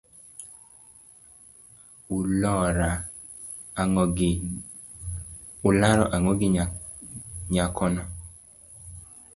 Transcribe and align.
Ularo 2.17 2.91
ang'o 6.17 6.33
gi 6.39 6.47
nyakono? 7.53 8.03